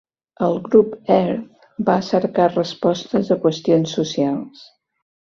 El 0.45 0.55
grup 0.67 0.95
Earth 1.17 1.69
va 1.91 1.99
cercar 2.09 2.49
respostes 2.57 3.33
a 3.37 3.41
qüestions 3.47 3.99
socials. 4.03 4.69